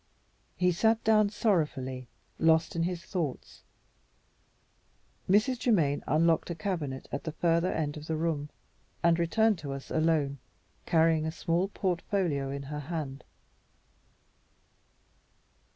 [0.57, 2.07] He sat down sorrowfully,
[2.39, 3.61] lost in his thoughts.
[5.29, 5.59] Mrs.
[5.59, 8.49] Germaine unlocked a cabinet at the further end of the room,
[9.03, 10.39] and returned to us, alone,
[10.87, 13.23] carrying a small portfolio in her hand.